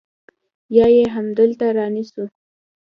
يا 0.77 0.85
يې 0.95 1.03
همدلته 1.15 1.65
رانيسو. 1.77 2.23